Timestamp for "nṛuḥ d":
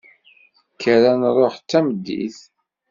1.19-1.63